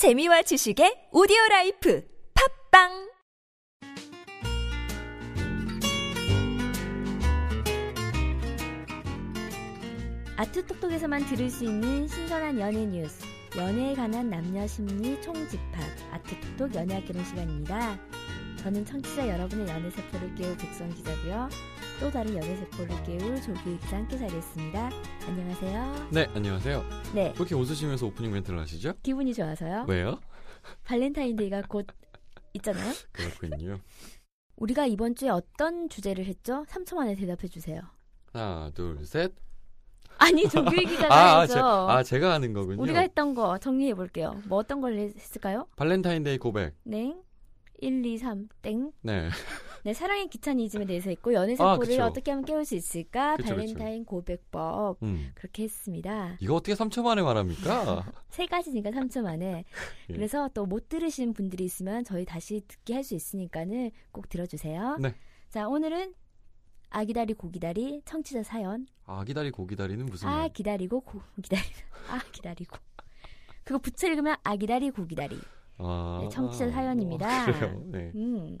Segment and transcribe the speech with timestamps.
[0.00, 2.02] 재미와 지식의 오디오 라이프
[2.72, 3.10] 팝빵
[10.36, 13.26] 아트톡톡에서만 들을 수 있는 신선한 연예 뉴스,
[13.58, 17.98] 연애에 관한 남녀 심리 총집합, 아트톡톡 연애학 개론 시간입니다.
[18.56, 21.50] 저는 청취자 여러분의 연애 세포를 깨울 백선 기자고요.
[22.00, 24.90] 또 다른 연애 세포를 깨울 조규 기자 함께 자리했습니다.
[25.28, 26.08] 안녕하세요.
[26.10, 26.84] 네, 안녕하세요.
[27.14, 28.94] 네, 왜 이렇게 웃으시면서 오프닝 멘트를 하시죠?
[29.02, 29.84] 기분이 좋아서요.
[29.86, 30.18] 왜요?
[30.84, 31.86] 발렌타인데이가 곧
[32.54, 32.94] 있잖아요.
[33.12, 33.78] 그렇군요.
[34.56, 36.64] 우리가 이번 주에 어떤 주제를 했죠?
[36.70, 37.82] 3초 만에 대답해 주세요.
[38.32, 39.32] 하나, 둘, 셋.
[40.16, 41.54] 아니 조규희 기자가 아, 아, 해죠.
[41.54, 42.82] 제, 아, 제가 하는 거군요.
[42.82, 44.40] 우리가 했던 거 정리해 볼게요.
[44.46, 45.66] 뭐 어떤 걸 했을까요?
[45.76, 46.74] 발렌타인데이 고백.
[46.84, 47.14] 네.
[47.82, 48.90] 1, 2, 3, 땡.
[49.02, 49.28] 네.
[49.84, 52.02] 네, 사랑의 귀차니즘에 대해서 했고, 연애 아, 세포를 그쵸.
[52.04, 53.36] 어떻게 하면 깨울 수 있을까?
[53.36, 55.02] 그쵸, 발렌타인 고백법.
[55.02, 55.30] 음.
[55.34, 56.36] 그렇게 했습니다.
[56.40, 58.04] 이거 어떻게 3초 만에 말합니까?
[58.28, 59.64] 세 가지니까 3초 만에.
[60.10, 60.12] 예.
[60.14, 64.98] 그래서 또 못 들으신 분들이 있으면 저희 다시 듣게 할수 있으니까는 꼭 들어주세요.
[65.00, 65.14] 네.
[65.48, 66.14] 자, 오늘은
[66.90, 68.86] 아기다리 고기다리 청취자 사연.
[69.06, 70.52] 아, 기다리 고 기다리는 무슨 아 말?
[70.52, 71.62] 기다리고 고 기다리
[72.08, 72.76] 아 기다리고
[73.64, 75.38] 그거 붙여 읽으면 아기다리 고기다리
[75.78, 77.46] 아, 네, 청취자 아, 사연입니다.
[77.46, 77.82] 그래요.
[77.86, 78.12] 네.
[78.14, 78.58] 음.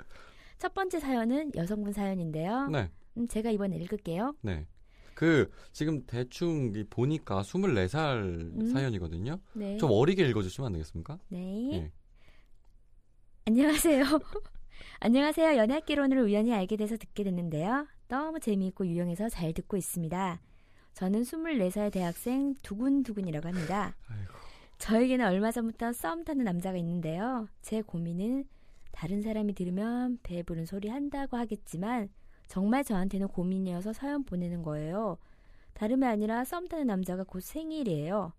[0.60, 2.90] 첫 번째 사연은 여성분 사연인데요 네.
[3.16, 4.66] 음, 제가 이번에 읽을게요 네.
[5.14, 8.66] 그 지금 대충 이 보니까 24살 음.
[8.72, 9.38] 사연이거든요.
[9.52, 9.76] 네.
[9.76, 11.18] 좀 어리게 읽어 주시면 안 되겠습니까?
[11.28, 11.70] 네.
[11.72, 11.92] 예.
[13.46, 14.04] 안녕하세요
[15.00, 20.40] 안녕하세요 연애학개론을 우연히 알게 돼서 듣게 됐는데요 너무 재미있고 유용해서 잘 듣고 있습니다
[20.92, 24.34] 저는 24살 대학생 두근두근이라고 합니다 아이고.
[24.78, 27.46] 저에게는 얼마 전부터 썸 타는 남자가 있는데요.
[27.60, 28.44] 제 고민은
[28.92, 32.08] 다른 사람이 들으면 배부른 소리 한다고 하겠지만
[32.46, 35.18] 정말 저한테는 고민이어서 사연 보내는 거예요.
[35.74, 38.32] 다름이 아니라 썸 타는 남자가 곧 생일이에요.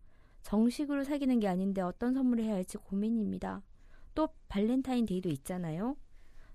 [0.44, 3.62] 정식으로 사귀는 게 아닌데 어떤 선물을 해야 할지 고민입니다.
[4.14, 5.96] 또 발렌타인 데이도 있잖아요.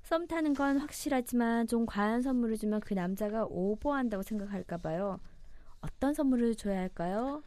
[0.02, 5.18] 썸 타는 건 확실하지만 좀 과한 선물을 주면 그 남자가 오버한다고 생각할까 봐요.
[5.80, 7.42] 어떤 선물을 줘야 할까요?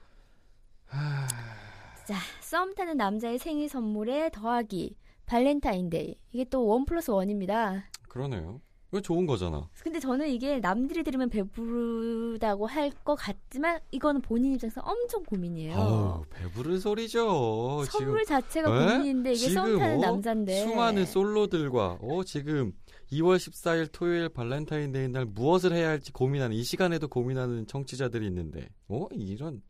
[2.05, 4.97] 자, 썸 타는 남자의 생일 선물에 더하기
[5.29, 6.15] 발렌타인데이.
[6.31, 7.85] 이게 또 원 플러스 원입니다.
[8.09, 8.59] 그러네요.
[8.91, 9.69] 이거 좋은 거잖아.
[9.83, 15.75] 근데 저는 이게 남들이 들으면 배부르다고 할 것 같지만 이거는 본인 입장에서 엄청 고민이에요.
[15.75, 17.83] 아우, 배부른 소리죠.
[17.85, 18.93] 지금 선물 자체가 에?
[18.97, 20.01] 고민인데 이게 썸 타는 어?
[20.01, 22.73] 남자인데 수많은 솔로들과 어 지금
[23.11, 29.05] 2월 14일 토요일 발렌타인데이 날 무엇을 해야 할지 고민하는 이 시간에도 고민하는 청취자들이 있는데 어
[29.11, 29.61] 이런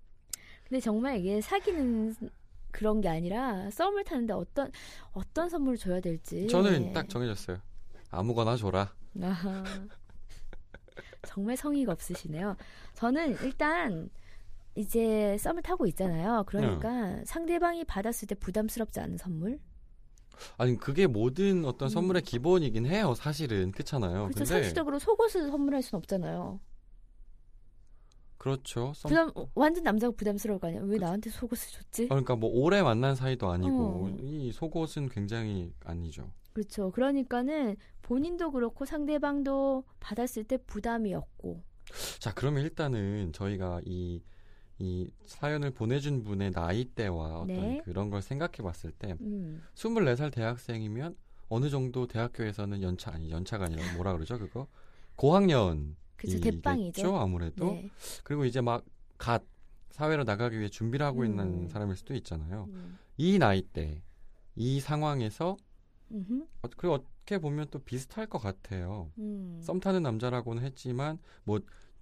[0.70, 2.16] 근데 정말 이게 사귀는
[2.72, 4.72] 그런 게 아니라 썸을 타는데 어떤
[5.12, 7.58] 어떤 선물을 줘야 될지 저는 딱 정해졌어요.
[8.12, 8.94] 아무거나 줘라.
[9.22, 9.64] 아하.
[11.28, 12.56] 정말 성의가 없으시네요.
[12.94, 14.10] 저는 일단
[14.76, 16.44] 이제 썸을 타고 있잖아요.
[16.48, 17.24] 그러니까 네.
[17.26, 19.60] 상대방이 받았을 때 부담스럽지 않은 선물.
[20.58, 21.90] 아니 그게 모든 어떤 음.
[21.90, 23.14] 선물의 기본이긴 해요.
[23.16, 24.12] 사실은 그렇잖아요.
[24.14, 24.34] 그렇죠.
[24.34, 26.60] 근데 상식적으로 속옷을 선물할 수는 없잖아요.
[28.40, 28.94] 그렇죠.
[28.96, 30.82] 썸- 부담 완전 남자가 부담스러울 거 아니야.
[30.82, 31.06] 왜 그쵸.
[31.06, 32.08] 나한테 속옷을 줬지?
[32.08, 34.18] 그러니까 뭐 오래 만난 사이도 아니고 어.
[34.22, 36.32] 이 속옷은 굉장히 아니죠.
[36.54, 36.90] 그렇죠.
[36.92, 41.62] 그러니까는 본인도 그렇고 상대방도 받았을 때 부담이 없고.
[42.20, 44.24] 자 그러면 일단은 저희가 이
[44.82, 47.82] 이 사연을 보내준 분의 나이대와 어떤 네.
[47.84, 49.62] 그런 걸 생각해 봤을 때 음.
[49.76, 51.18] 24살 대학생이면
[51.50, 54.68] 어느 정도 대학교에서는 연차 아니 연차가 아니라 뭐라 그러죠 그거
[55.18, 57.16] 고학년 그쵸 대빵이죠.
[57.16, 57.90] 아무래도 네.
[58.24, 58.84] 그리고 이제 막
[59.20, 59.44] 갓
[59.92, 61.26] 사회로 나가기 위해 준비를 하고 음.
[61.26, 62.98] 있는 사람일 수도 있잖아요 음.
[63.18, 65.58] 이 나이 대이 상황에서
[66.12, 66.48] 음흠.
[66.64, 69.60] 어, 그리고 어떻게 보면 또 비슷할 것 같아요 음.
[69.62, 71.60] 썸 타는 남자라고는 했지만 뭐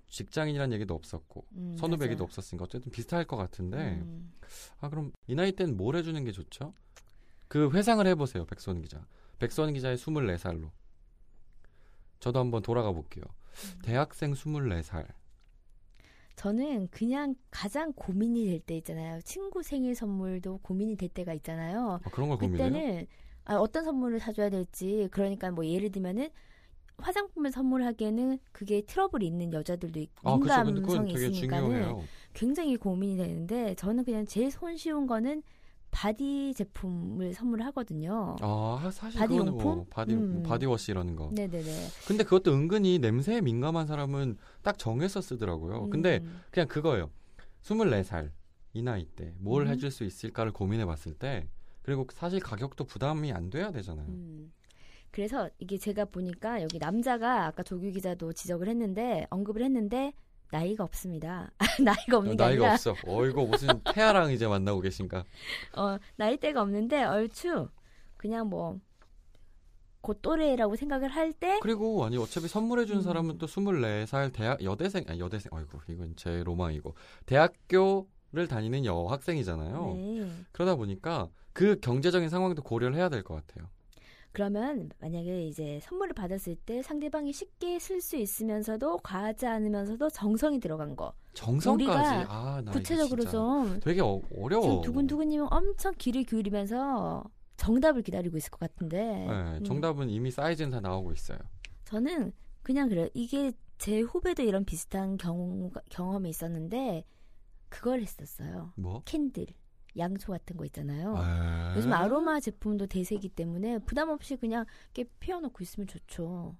[0.09, 2.11] 직장인이라는 얘기도 없었고 음, 선후배 맞아요.
[2.11, 4.31] 얘기도 없었으니까 어쨌든 비슷할 것 같은데 음.
[4.79, 6.73] 아 그럼 이 나이 때는 뭘 해주는 게 좋죠?
[7.49, 9.05] 그 회상을 해보세요 백선 기자.
[9.39, 10.69] 백선 기자의 24살로.
[12.19, 13.23] 저도 한번 돌아가 볼게요.
[13.57, 13.79] 음.
[13.83, 15.05] 대학생 24살.
[16.35, 19.19] 저는 그냥 가장 고민이 될 때 있잖아요.
[19.21, 21.99] 친구 생일 선물도 고민이 될 때가 있잖아요.
[22.03, 22.69] 아, 그런 걸 고민해요?
[22.69, 23.07] 그때는
[23.45, 26.29] 아, 어떤 선물을 사줘야 될지 그러니까 뭐 예를 들면은
[26.99, 32.03] 화장품을 선물하기에는 그게 트러블이 있는 여자들도 있고 아, 민감성이 되게 있으니까는 중요해요.
[32.33, 35.41] 굉장히 고민이 되는데 저는 그냥 제일 손쉬운 거는
[35.97, 38.35] 바디 제품을 선물하거든요.
[38.39, 39.75] 아, 사실 바디 그거는 용품?
[39.77, 40.43] 뭐 바디 음.
[40.43, 41.31] 바디워시 이러는 거.
[41.33, 41.87] 네네네.
[42.07, 45.89] 근데 그것도 은근히 냄새에 민감한 사람은 딱 정해서 쓰더라고요.
[45.89, 46.41] 근데 음.
[46.51, 47.09] 그냥 그거예요.
[47.63, 48.29] 24살
[48.73, 49.71] 이 나이 때뭘 음.
[49.71, 51.47] 해줄 수 있을까를 고민해 봤을 때
[51.81, 54.05] 그리고 사실 가격도 부담이 안 돼야 되잖아요.
[54.07, 54.53] 음.
[55.09, 60.13] 그래서 이게 제가 보니까 여기 남자가 아까 조규 기자도 지적을 했는데 언급을 했는데
[60.51, 61.51] 나이가 없습니다.
[61.83, 62.95] 나이가 없는 게 나이가 아니라 없어.
[63.05, 65.23] 어 이거 무슨 태아랑 이제 만나고 계신가?
[65.75, 67.69] 어, 나이대가 없는데 얼추
[68.17, 68.79] 그냥 뭐
[70.01, 73.01] 곧 또래라고 생각을 할 때 그리고 아니 어차피 선물해 준 음.
[73.01, 76.95] 사람은 또 24살 대학 여대생 아 여대생 아이고 이건 제 로망이고
[77.25, 79.93] 대학교를 다니는 여학생이잖아요.
[79.97, 80.31] 네.
[80.53, 83.69] 그러다 보니까 그 경제적인 상황도 고려를 해야 될 것 같아요.
[84.31, 90.95] 그러면 만약에 이제 선물을 받았을 때 상대방이 쉽게 쓸 수 있으면서도 과하지 않으면서도 정성이 들어간
[90.95, 94.21] 거 정성까지 우리가 아, 구체적으로 좀 되게 어.
[94.61, 97.23] 지금 두근두근님은 엄청 귀를 기울이면서
[97.57, 101.39] 정답을 기다리고 있을 것 같은데 네, 음, 정답은 이미 사이즈는 다 나오고 있어요.
[101.85, 102.31] 저는
[102.61, 103.07] 그냥 그래요.
[103.13, 107.05] 이게 제 후배도 이런 비슷한 경험, 경험이 있었는데
[107.69, 108.73] 그걸 했었어요.
[108.75, 109.01] 뭐?
[109.05, 109.47] 캔들,
[109.97, 111.15] 양초 같은 거 있잖아요.
[111.17, 111.73] 아.
[111.75, 116.55] 요즘 아로마 제품도 대세기 때문에 부담 없이 그냥 이렇게 피워놓고 있으면 좋죠.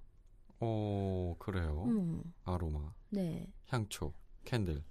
[0.60, 1.84] 어 그래요.
[1.88, 3.48] 음, 아로마, 네.
[3.68, 4.14] 향초,
[4.44, 4.84] 캔들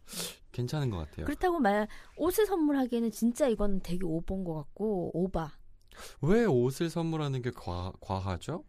[0.52, 1.26] 괜찮은 것 같아요.
[1.26, 5.52] 그렇다고 말 옷을 선물하기에는 진짜 이건 되게 오버인 것 같고 오바.
[6.22, 8.64] 왜 옷을 선물하는 게 과, 과하죠?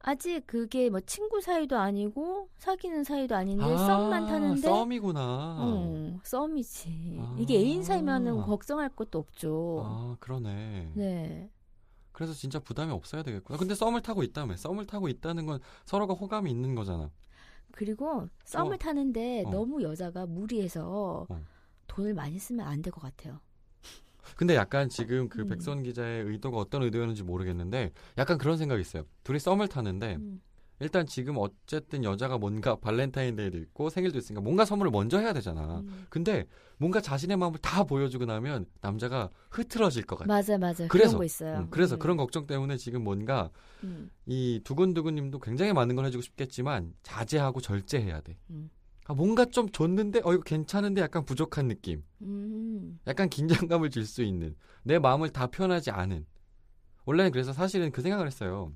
[0.00, 5.56] 아직 그게 뭐 친구 사이도 아니고 사귀는 사이도 아닌데 아, 썸만 타는데 썸이구나.
[5.60, 7.16] 어, 썸이지.
[7.20, 7.36] 아.
[7.38, 9.82] 이게 애인 사이면은 걱정할 것도 없죠.
[9.84, 10.92] 아 그러네.
[10.94, 11.50] 네.
[12.12, 13.58] 그래서 진짜 부담이 없어야 되겠구나.
[13.58, 14.56] 근데 썸을 타고 있다며.
[14.56, 17.10] 썸을 타고 있다는 건 서로가 호감이 있는 거잖아.
[17.72, 19.50] 그리고 썸을 타는데 어.
[19.50, 21.40] 너무 여자가 무리해서 어.
[21.86, 23.40] 돈을 많이 쓰면 안 될 것 같아요.
[24.36, 25.48] 근데 약간 지금 그 음.
[25.48, 29.04] 백선 기자의 의도가 어떤 의도였는지 모르겠는데 약간 그런 생각이 있어요.
[29.24, 30.40] 둘이 썸을 타는데 음.
[30.80, 35.80] 일단 지금 어쨌든 여자가 뭔가 발렌타인데이도 있고 생일도 있으니까 뭔가 선물을 먼저 해야 되잖아.
[35.80, 36.06] 음.
[36.08, 36.46] 근데
[36.76, 40.32] 뭔가 자신의 마음을 다 보여주고 나면 남자가 흐트러질 것 같아.
[40.32, 40.86] 맞아, 맞아.
[40.86, 41.58] 그래서, 그런 거 있어요.
[41.58, 41.98] 음, 그래서 음.
[41.98, 43.50] 그런 걱정 때문에 지금 뭔가
[43.82, 44.10] 음.
[44.26, 48.38] 이 두근두근님도 굉장히 많은 걸 해주고 싶겠지만 자제하고 절제해야 돼.
[48.50, 48.70] 음.
[49.08, 52.04] 아, 뭔가 좀 줬는데 어 이거 괜찮은데 약간 부족한 느낌.
[52.22, 53.00] 음.
[53.06, 56.24] 약간 긴장감을 줄 수 있는 내 마음을 다 표현하지 않은.
[57.06, 58.72] 원래는 그래서 사실은 그 생각을 했어요.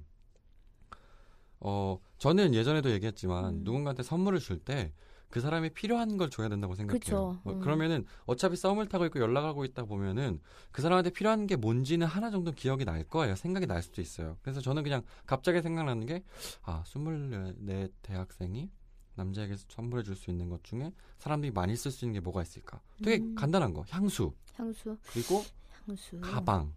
[1.61, 3.61] 어 저는 예전에도 얘기했지만 음.
[3.63, 4.93] 누군가한테 선물을 줄 때
[5.33, 7.41] 그 사람이 필요한 걸 줘야 된다고 생각해요.
[7.43, 7.61] 어, 음.
[7.61, 10.39] 그러면은 어차피 썸을 타고 있고 연락하고 있다 보면은
[10.73, 13.35] 그 사람한테 필요한 게 뭔지는 하나 정도 기억이 날 거예요.
[13.35, 14.37] 생각이 날 수도 있어요.
[14.43, 16.23] 그래서 저는 그냥 갑자기 생각나는 게
[16.65, 18.69] 아, 24 대학생이
[19.15, 22.81] 남자에게 선물해 줄 수 있는 것 중에 사람들이 많이 쓸 수 있는 게 뭐가 있을까?
[23.05, 23.35] 되게 음.
[23.35, 23.85] 간단한 거.
[23.91, 25.43] 향수, 향수, 그리고
[25.87, 26.19] 향수.
[26.21, 26.73] 가방.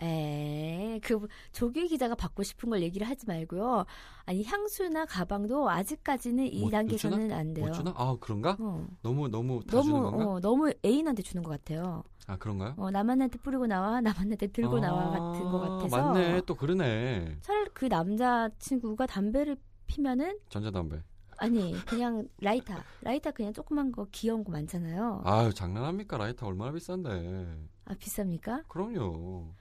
[0.00, 3.84] 에, 그 조규 기자가 받고 싶은 걸 얘기를 하지 말고요.
[4.26, 7.66] 아니 향수나 가방도 아직까지는 이 못- 단계에서는 안 돼요.
[7.66, 7.92] 못 주나?
[7.96, 8.56] 아, 그런가?
[8.58, 8.84] 어.
[9.02, 10.26] 너무 너무 다 주는 너무 건가?
[10.32, 12.02] 어, 너무 애인한테 주는 것 같아요.
[12.26, 12.74] 아, 그런가요?
[12.76, 14.00] 어, 남한테 뿌리고 나와,
[14.34, 15.88] 남한테 들고 아, 나와 같은 것 같아서.
[16.12, 16.40] 맞네.
[16.46, 17.38] 또 그러네.
[17.42, 21.00] 차라리 그 남자 친구가 담배를 피면은 전자담배.
[21.38, 25.22] 아니 그냥 라이터, 라이터 그냥 조그만 거 귀여운 거 많잖아요.
[25.24, 26.16] 아유, 장난합니까?
[26.18, 27.68] 라이터 얼마나 비싼데.
[27.86, 28.66] 아 비쌉니까?
[28.68, 29.52] 그럼요.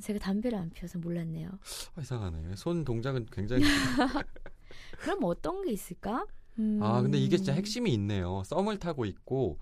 [0.00, 1.50] 제가 담배를 안 피워서 몰랐네요.
[1.96, 2.56] 아, 이상하네.
[2.56, 3.62] 손 동작은 굉장히.
[5.00, 6.26] 그럼 어떤 게 있을까?
[6.58, 8.42] 음, 아, 근데 이게 진짜 핵심이 있네요.
[8.46, 9.58] 썸을 타고 있고,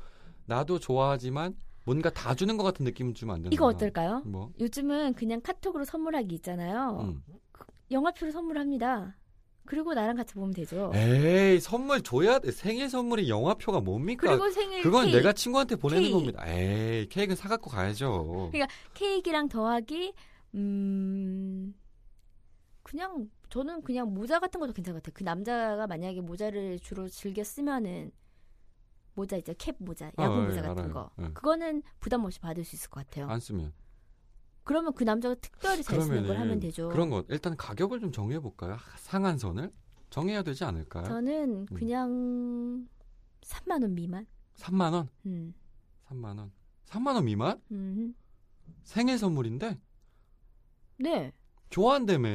[0.46, 4.22] 나도 좋아하지만, 뭔가 다 주는 것 같은 느낌을 주면 안 되는 이거 어떨까요?
[4.24, 4.52] 뭐?
[4.60, 7.00] 요즘은 그냥 카톡으로 선물하기 있잖아요.
[7.00, 7.22] 음.
[7.90, 9.16] 영화표를 선물합니다.
[9.66, 10.90] 그리고 나랑 같이 보면 되죠.
[10.94, 12.50] 에이, 선물 줘야 돼.
[12.50, 14.26] 생일 선물이 영화표가 뭡니까?
[14.28, 16.16] 그리고 생일 그건 케이크, 내가 친구한테 보내는 케이크.
[16.18, 16.44] 겁니다.
[16.48, 18.48] 에이, 케이크는 사갖고 가야죠.
[18.52, 20.12] 그러니까 케이크랑 더하기
[20.54, 21.74] 음
[22.82, 25.14] 그냥 저는 그냥 모자 같은 것도 괜찮은 것 같아요.
[25.16, 28.10] 그 남자가 만약에 모자를 주로 즐겨 쓰면은
[29.14, 30.92] 모자 있죠 캡 모자, 야구 어, 모자 예, 같은 알아요.
[30.94, 31.24] 거 예.
[31.34, 33.28] 그거는 부담 없이 받을 수 있을 것 같아요.
[33.28, 33.72] 안 쓰면.
[34.64, 36.88] 그러면 그 남자가 특별히 잘 쓰는 걸 하면 되죠.
[36.90, 38.76] 그런 거 일단 가격을 좀 정해 볼까요?
[38.98, 39.72] 상한선을
[40.10, 41.04] 정해야 되지 않을까요?
[41.04, 41.74] 저는 음.
[41.74, 42.88] 그냥
[43.42, 44.26] 3만 원 미만.
[44.56, 45.54] 3만 원, 음.
[46.08, 46.52] 3만 원,
[46.86, 47.60] 3만 원 미만?
[47.70, 48.14] 음.
[48.82, 49.78] 생일 선물인데
[50.98, 51.32] 네.
[51.70, 52.28] 좋아한다며.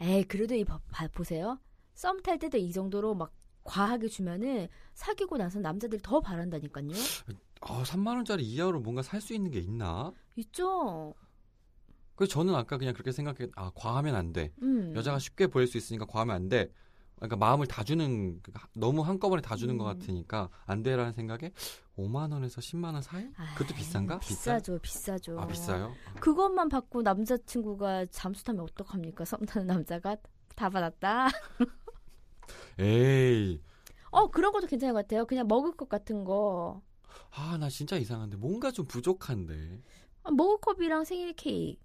[0.00, 1.58] 에이 그래도 이 봐- 봐- 보세요.
[1.94, 3.32] 썸 탈 때도 이 정도로 막
[3.64, 6.88] 과하게 주면은 사귀고 나서 남자들이 더 바란다니까요.
[7.62, 10.12] 아, 3만 원짜리 이하로 뭔가 살 수 있는 게 있나?
[10.36, 11.14] 있죠.
[12.16, 13.50] 그래서 저는 아까 그냥 그렇게 생각해.
[13.56, 14.52] 아, 과하면 안 돼.
[14.62, 14.92] 음.
[14.96, 16.70] 여자가 쉽게 보일 수 있으니까 과하면 안 돼.
[17.16, 19.98] 그러니까 마음을 다 주는 그 너무 한꺼번에 다 주는 것 음.
[19.98, 21.52] 같으니까 안 돼라는 생각에
[21.96, 23.28] 5만 원에서 10만 원 사이?
[23.56, 24.18] 그것도 아이, 비싼가?
[24.18, 25.38] 비싸죠, 비싸죠.
[25.38, 25.94] 아 비싸요?
[26.18, 29.24] 그것만 받고 남자친구가 잠수 타면 어떡합니까?
[29.24, 30.16] 썸 타는 남자가
[30.56, 31.28] 다 받았다.
[32.80, 33.60] 에이,
[34.10, 35.24] 어 그런 것도 괜찮은 것 같아요.
[35.24, 36.82] 그냥 먹을 것 같은 거.
[37.30, 39.80] 아 나 진짜 이상한데 뭔가 좀 부족한데
[40.24, 41.80] 아, 머그컵이랑 생일 케이크.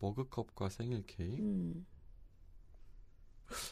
[0.00, 1.40] 머그컵과 생일 케이크.
[1.42, 1.86] 음.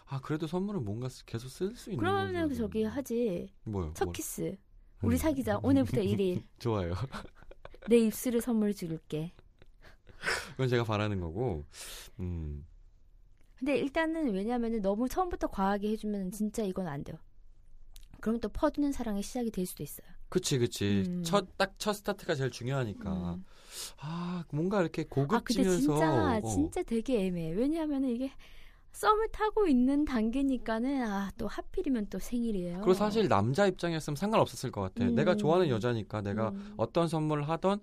[0.06, 2.62] 아 그래도 선물은 뭔가 쓰- 계속 쓸 수 있는 그러면 거죠.
[2.62, 3.52] 저기 하지.
[3.64, 3.92] 뭐요?
[3.94, 4.56] 첫 뭐- 키스.
[5.02, 5.18] 우리 음.
[5.18, 5.58] 사귀자.
[5.62, 6.42] 오늘부터 1일.
[6.58, 6.94] 좋아요.
[7.88, 9.32] 내 입술을 선물 줄게.
[10.52, 11.64] 그건 제가 바라는 거고.
[12.20, 12.66] 음.
[13.56, 17.16] 근데 일단은 왜냐하면 너무 처음부터 과하게 해주면 진짜 이건 안 돼요.
[18.20, 20.06] 그럼 또 퍼주는 사랑의 시작이 될 수도 있어요.
[20.28, 21.04] 그치 그치.
[21.06, 21.22] 음.
[21.24, 23.34] 첫 딱 첫 스타트가 제일 중요하니까.
[23.34, 23.44] 음.
[24.00, 25.78] 아 뭔가 이렇게 아 근데 고급지면서.
[25.80, 26.48] 진짜 어.
[26.48, 27.52] 진짜 되게 애매해.
[27.52, 28.30] 왜냐하면 이게
[28.92, 32.78] 썸을 타고 있는 단계니까는 아 또 하필이면 또 생일이에요.
[32.80, 35.04] 그리고 사실 남자 입장이었으면 상관없었을 것 같아.
[35.04, 35.14] 음.
[35.14, 36.74] 내가 좋아하는 여자니까 내가 음.
[36.76, 37.80] 어떤 선물을 하던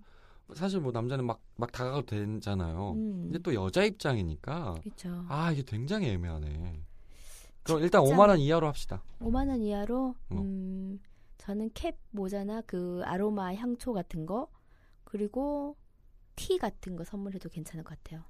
[0.53, 2.91] 사실 뭐 남자는 막 막 다가가도 되잖아요.
[2.95, 3.21] 음.
[3.23, 5.25] 근데 또 여자 입장이니까 그렇죠.
[5.27, 6.83] 아 이게 굉장히 애매하네.
[7.67, 8.17] 그럼 일단 진짜.
[8.17, 9.03] 5만 원 이하로 합시다.
[9.19, 10.35] 5만 원 이하로 어.
[10.35, 10.99] 음
[11.37, 14.49] 저는 캡 모자나 그 아로마 향초 같은 거
[15.03, 15.77] 그리고
[16.35, 18.23] 티 같은 거 선물해도 괜찮을 것 같아요.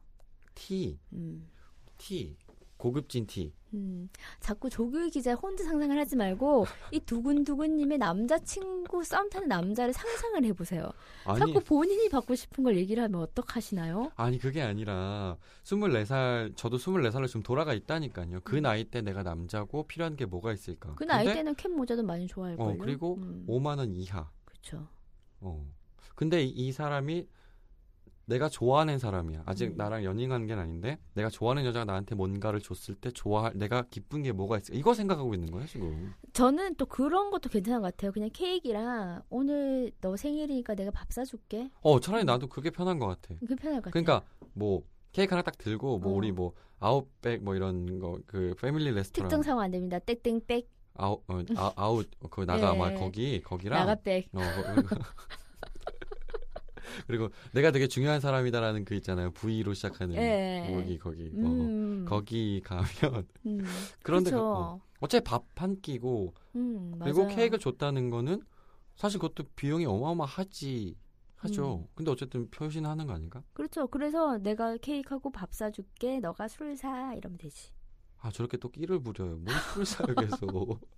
[0.56, 1.50] 티, 음.
[1.98, 2.36] 티,
[2.78, 3.54] 고급진 티.
[3.74, 10.46] 음, 자꾸 조규 기자 혼자 상상을 하지 말고 이 두근두근님의 남자친구 썸 타는 남자를 상상을
[10.46, 10.90] 해보세요.
[11.26, 14.12] 아니 자꾸 본인이 받고 싶은 걸 얘기를 하면 어떡하시나요?
[14.16, 18.40] 아니 그게 아니라 24살 저도 24살로 지금 돌아가 있다니까요.
[18.44, 18.62] 그 음.
[18.62, 20.94] 나이 때 내가 남자고 필요한 게 뭐가 있을까?
[20.96, 22.70] 그 나이 근데 때는 캡 모자도 많이 좋아할걸요.
[22.70, 24.30] 어, 그리고 음, 5만 원 이하.
[24.46, 24.88] 그렇죠.
[25.42, 25.66] 어.
[26.16, 27.28] 근데 이, 이 사람이
[28.28, 29.44] 내가 좋아하는 사람이야.
[29.46, 29.78] 아직 음.
[29.78, 34.34] 나랑 연인 관계는 아닌데 내가 좋아하는 여자가 나한테 뭔가를 줬을 때 좋아할 내가 기쁜 게
[34.34, 34.78] 뭐가 있을까?
[34.78, 36.14] 이거 생각하고 있는 거야 지금.
[36.34, 38.12] 저는 또 그런 것도 괜찮은 것 같아요.
[38.12, 41.70] 그냥 케이크랑 오늘 너 생일이니까 내가 밥 사줄게.
[41.82, 43.36] 어 차라리 나도 그게 편한 것 같아.
[43.40, 44.04] 그게 편할 것 같아요.
[44.04, 46.16] 그러니까 뭐 케이크 하나 딱 들고 뭐 어.
[46.16, 50.00] 우리 뭐 아웃백 뭐 이런 거 그 패밀리 레스토랑 특정 상황 안 됩니다.
[50.00, 52.78] 땡땡백 아웃 어, 아, 아웃 어, 그 나가 네.
[52.78, 54.28] 막 거기 거기랑 나가백.
[54.34, 54.98] 어, 거-
[57.06, 60.68] 그리고 내가 되게 중요한 사람이다라는 그 있잖아요 V로 시작하는 예.
[60.74, 62.06] 거기 거기 어, 음.
[62.08, 63.60] 거기 가면 음.
[64.04, 64.32] 그런데.
[64.32, 64.82] 가- 어.
[65.00, 67.27] 어차피 밥 한 끼고 음, 그리고.
[67.27, 68.42] 케이크 줬다는 거는
[68.96, 70.96] 사실 그것도 비용이 어마어마하지
[71.36, 71.86] 하죠.
[71.86, 71.88] 음.
[71.94, 73.44] 근데 어쨌든 표시는 하는 거 아닌가?
[73.54, 73.86] 그렇죠.
[73.88, 76.20] 그래서 내가 케이크하고 밥 사줄게.
[76.20, 77.13] 너가 술 사.
[77.13, 77.72] 이러면 되지.
[78.20, 79.38] 아 저렇게 또 끼를 부려요.
[79.38, 80.80] 뭘 술을 사요 계속.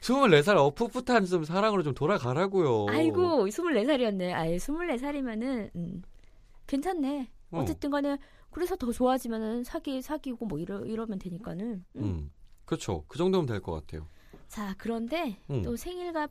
[0.00, 2.86] 24살 어 풋풋한 좀 사랑으로 좀 돌아가라고요.
[2.88, 4.32] 아이고, 24살이었네.
[4.32, 6.02] 아예 24살이면은, 음,
[6.66, 7.30] 괜찮네.
[7.52, 7.58] 어.
[7.60, 8.18] 어쨌든 간에,
[8.50, 11.84] 그래서 더 좋아지면은 사기, 사귀고 뭐 이러, 이러면 되니까는.
[11.96, 12.02] 음.
[12.02, 12.30] 음.
[12.64, 13.04] 그렇죠.
[13.08, 14.08] 그 정도면 될 것 같아요.
[14.48, 15.62] 자, 그런데 음.
[15.62, 16.28] 또 생일과,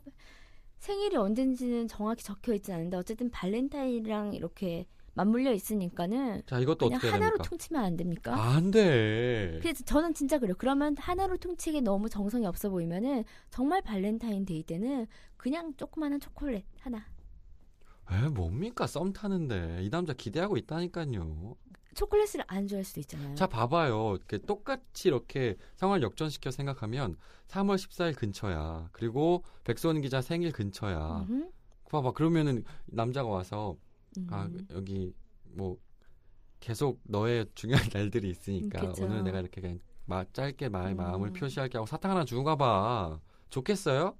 [0.79, 7.11] 생일이 언젠지는 정확히 적혀 있지 않은데, 어쨌든 발렌타인이랑 이렇게 맞물려 있으니까는, 자 이것도 그냥 어떻게
[7.11, 7.49] 하나로 됩니까?
[7.49, 8.33] 퉁치면 안 됩니까?
[8.35, 9.59] 안 돼.
[9.61, 10.55] 그래서 저는 진짜 그래요.
[10.57, 17.05] 그러면 하나로 퉁치기 너무 정성이 없어 보이면은 정말 발렌타인데이 때는 그냥 조그마한 초콜릿 하나.
[18.09, 21.55] 에 뭡니까 썸 타는데 이 남자 기대하고 있다니까요.
[21.93, 23.35] 초콜릿을 안 좋아할 수도 있잖아요.
[23.35, 24.15] 자 봐봐요.
[24.15, 28.89] 이렇게 똑같이 이렇게 상황을 역전시켜 생각하면 3월 14일 근처야.
[28.93, 31.25] 그리고 백소원 기자 생일 근처야.
[31.29, 31.49] 음흠.
[31.89, 33.75] 봐봐 그러면은 남자가 와서
[34.17, 34.27] 음.
[34.29, 35.13] 아 여기
[35.43, 35.77] 뭐
[36.59, 39.05] 계속 너의 중요한 날들이 있으니까 음, 그쵸.
[39.05, 40.97] 오늘 내가 이렇게 그냥 마, 짧게 나의 음.
[40.97, 43.19] 마음을 표시할게 하고 사탕 하나 주고 가봐.
[43.49, 44.17] 좋겠어요?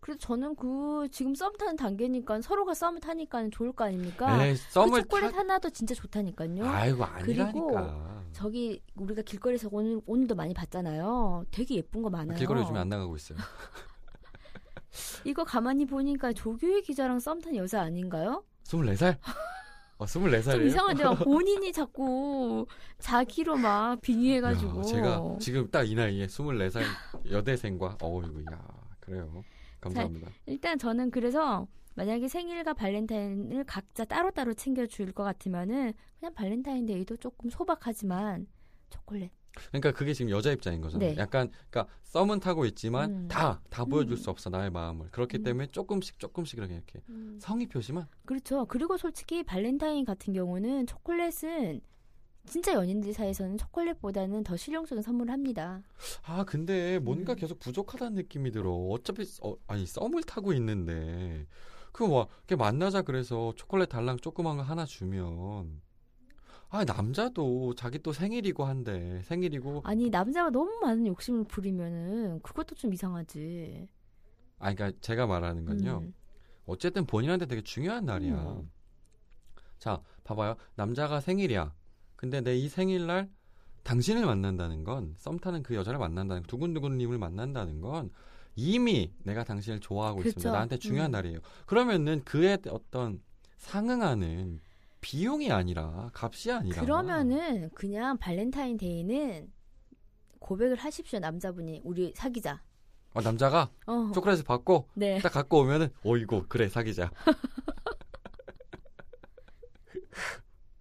[0.00, 4.44] 그래서 저는 그 지금 썸 타는 단계니까 서로가 썸을 타니까 좋을 거 아닙니까?
[4.46, 5.38] 에이 그 썸을 초콜릿 타.
[5.38, 6.64] 하나도 진짜 좋다니까요.
[6.66, 8.24] 아이고 그리고 아니라니까.
[8.32, 11.44] 저기 우리가 길거리에서 오늘 오늘도 많이 봤잖아요.
[11.50, 12.38] 되게 예쁜 거 많아요.
[12.38, 13.38] 길거리 요즘에 안 나가고 있어요.
[15.24, 18.44] 이거 가만히 보니까 조규희 기자랑 썸 탄 여자 아닌가요?
[18.70, 19.18] 24살?
[19.98, 20.52] 어, 24살이에요?
[20.52, 22.66] 좀 이상한데 막 본인이 자꾸
[22.98, 26.82] 자기로 막 빙의해가지고 제가 지금 딱 이 나이에 24살
[27.30, 28.62] 여대생과 어이구 야
[29.00, 29.42] 그래요.
[29.80, 30.28] 감사합니다.
[30.46, 38.46] 일단 저는 그래서 만약에 생일과 발렌타인을 각자 따로따로 챙겨줄 것 같으면은 그냥 발렌타인데이도 조금 소박하지만
[38.90, 39.30] 초콜릿
[39.68, 41.10] 그러니까 그게 지금 여자 입장인 거잖아요.
[41.10, 41.16] 네.
[41.16, 43.28] 약간 그러니까 썸은 타고 있지만 음.
[43.28, 44.16] 다 다 보여줄 음.
[44.16, 45.08] 수 없어 나의 마음을.
[45.10, 45.42] 그렇기 음.
[45.42, 47.00] 때문에 조금씩 조금씩 이렇게 이렇게
[47.38, 48.06] 성의 표시만.
[48.24, 51.80] 그렇죠 그리고 솔직히 발렌타인 같은 경우는 초콜릿은
[52.46, 55.82] 진짜 연인들 사이에서는 초콜릿보다는 더 실용적인 선물을 합니다
[56.24, 57.36] 아 근데 뭔가 음.
[57.36, 58.72] 계속 부족하다는 느낌이 들어.
[58.72, 61.46] 어차피 어, 아니 썸을 타고 있는데
[61.92, 65.80] 그뭐 이렇게 만나자 그래서 초콜릿 달랑 조그만 거 하나 주면
[66.70, 72.92] 아 남자도 자기 또 생일이고 한데 생일이고 아니 남자가 너무 많은 욕심을 부리면은 그것도 좀
[72.92, 73.88] 이상하지
[74.60, 76.00] 아 그러니까 제가 말하는 건요.
[76.04, 76.14] 음.
[76.66, 78.34] 어쨌든 본인한테 되게 중요한 날이야.
[78.34, 78.70] 음.
[79.78, 80.54] 자, 봐봐요.
[80.74, 81.74] 남자가 생일이야.
[82.14, 83.30] 근데 내 이 생일날
[83.82, 88.10] 당신을 만난다는 건, 썸 타는 그 여자를 만난다는, 두근두근님을 만난다는 건
[88.54, 90.28] 이미 내가 당신을 좋아하고 그쵸.
[90.28, 90.52] 있습니다.
[90.52, 91.12] 나한테 중요한 음.
[91.12, 91.38] 날이에요.
[91.64, 93.22] 그러면은 그에 어떤
[93.56, 94.60] 상응하는
[95.00, 96.82] 비용이 아니라, 값이 아니라.
[96.82, 99.50] 그러면은 그냥 발렌타인데이는
[100.38, 102.62] 고백을 하십시오 남자분이 우리 사귀자.
[103.12, 105.18] 어, 남자가 어, 초콜릿을 받고 네.
[105.18, 107.10] 딱 갖고 오면은 어이구 그래 사귀자.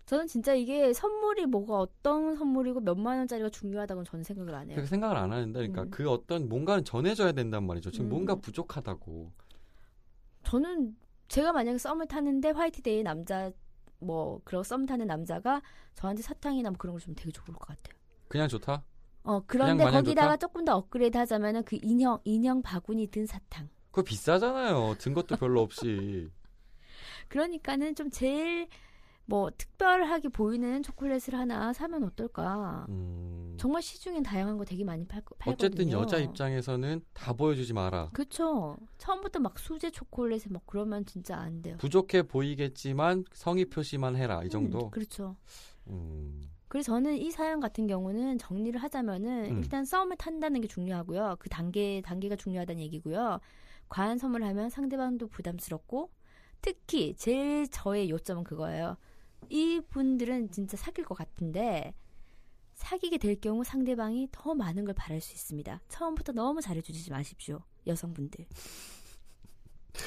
[0.06, 4.76] 저는 진짜 이게 선물이 뭐가 어떤 선물이고 몇만 원짜리가 중요하다고는 저는 생각을 안 해요.
[4.76, 5.92] 그렇게 생각을 안 하는데 그러니까 음.
[5.92, 7.92] 그 어떤 뭔가는 전해줘야 된단 말이죠.
[7.92, 8.10] 지금 음.
[8.10, 9.32] 뭔가 부족하다고.
[10.44, 10.96] 저는
[11.28, 13.52] 제가 만약에 썸을 타는데 화이트데이 남자
[14.00, 15.62] 뭐 그런 썸 타는 남자가
[15.96, 17.98] 저한테 사탕이나 뭐 그런 걸 주면 되게 좋을 것 같아요.
[18.28, 18.84] 그냥 좋다.
[19.24, 20.38] 어 그런데 거기다가 좋다?
[20.38, 23.70] 조금 더 업그레이드 하자면은 그 인형 인형 바구니 든 사탕.
[23.92, 24.96] 그거 비싸잖아요.
[25.00, 26.30] 든 것도 별로 없이.
[27.28, 28.68] 그러니까는 좀 제일
[29.30, 32.88] 뭐 특별하게 보이는 초콜릿을 하나 사면 어떨까?
[32.90, 33.56] 음.
[33.60, 35.54] 정말 시중엔 다양한 거 되게 많이 팔, 팔거든요.
[35.54, 38.10] 어쨌든 여자 입장에서는 다 보여주지 마라.
[38.12, 38.76] 그쵸.
[38.98, 41.78] 처음부터 막 수제 초콜릿에 막 그러면 진짜 안 돼요.
[41.78, 44.86] 부족해 보이겠지만 성의 표시만 해라 이 정도.
[44.86, 45.36] 음, 그렇죠.
[45.88, 46.42] 음.
[46.68, 49.58] 그래서 저는 이 사연 같은 경우는 정리를 하자면은 음.
[49.60, 51.36] 일단 썸을 탄다는 게 중요하고요.
[51.38, 53.40] 그 단계 단계가 중요하다는 얘기고요.
[53.90, 56.10] 과한 선물하면 상대방도 부담스럽고
[56.62, 58.98] 특히 제일 저의 요점은 그거예요.
[59.50, 61.94] 이 분들은 진짜 사귈 것 같은데
[62.74, 65.82] 사귀게 될 경우 상대방이 더 많은 걸 바랄 수 있습니다.
[65.90, 68.46] 처음부터 너무 잘해주지 마십시오, 여성분들.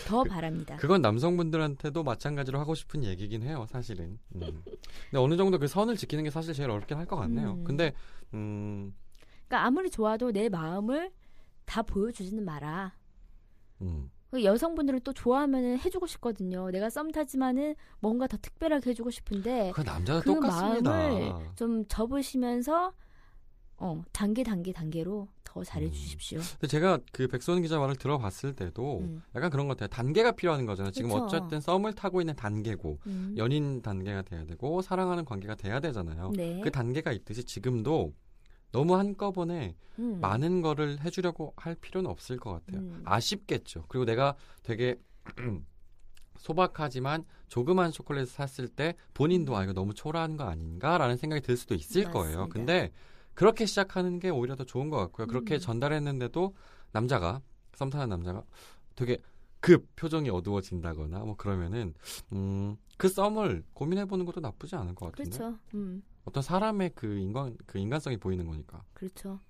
[0.07, 0.77] 더 바랍니다.
[0.77, 4.19] 그건 남성분들한테도 마찬가지로 하고 싶은 얘기긴 해요, 사실은.
[4.37, 4.41] 음.
[4.65, 7.55] 근데 어느 정도 그 선을 지키는 게 사실 제일 어렵긴 할 것 같네요.
[7.55, 7.65] 음.
[7.65, 7.93] 근데
[8.33, 8.95] 음,
[9.49, 11.13] 그러니까 아무리 좋아도 내 마음을
[11.67, 12.95] 다 보여주지는 마라.
[13.83, 14.11] 음.
[14.33, 16.71] 그 여성분들은 또 좋아하면 해주고 싶거든요.
[16.71, 20.91] 내가 썸 타지만은 뭔가 더 특별하게 해주고 싶은데 그 남자도 그 똑같습니다.
[20.91, 22.95] 마음을 좀 접으시면서
[23.77, 26.41] 어 단계 단계 단계로 더 잘해 주십시오.
[26.53, 29.23] 근데 제가 그 백소은 기자 말을 들어봤을 때도 음.
[29.35, 29.89] 약간 그런 것 같아요.
[29.89, 30.93] 단계가 필요한 거잖아요.
[30.93, 31.25] 지금 그쵸.
[31.25, 33.35] 어쨌든 썸을 타고 있는 단계고 음.
[33.37, 36.33] 연인 단계가 돼야 되고 사랑하는 관계가 돼야 되잖아요.
[36.35, 36.59] 네.
[36.65, 38.15] 그 단계가 있듯이 지금도
[38.73, 40.19] 너무 한꺼번에 음.
[40.21, 42.81] 많은 거를 해주려고 할 필요는 없을 것 같아요.
[42.81, 43.03] 음.
[43.05, 43.85] 아쉽겠죠.
[43.89, 44.99] 그리고 내가 되게
[46.39, 51.75] 소박하지만 조그만 초콜릿 샀을 때 본인도 아 이거 너무 초라한 거 아닌가라는 생각이 들 수도
[51.75, 52.39] 있을 거예요.
[52.39, 52.53] 맞습니다.
[52.53, 52.93] 근데
[53.35, 55.27] 그렇게 시작하는 게 오히려 더 좋은 것 같고요.
[55.27, 55.61] 그렇게 음.
[55.61, 56.55] 전달했는데도
[56.93, 57.41] 남자가
[57.75, 58.43] 썸 타는 남자가
[58.97, 59.19] 되게
[59.61, 61.95] 급 표정이 어두워진다거나 뭐 그러면은
[62.33, 65.31] 음, 그 썸을 고민해 보는 것도 나쁘지 않을 것 같은데.
[65.31, 65.59] 그렇죠.
[65.75, 68.83] 음 어떤 사람의 그 인간 그 인간성이 보이는 거니까.
[68.95, 69.41] 그렇죠.